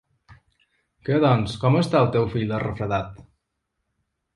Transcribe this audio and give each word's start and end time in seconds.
Què, 1.09 1.19
doncs, 1.25 1.55
com 1.65 1.79
està 1.85 2.03
el 2.03 2.13
teu 2.19 2.29
fill 2.35 2.49
del 2.55 2.67
refredat? 2.67 3.25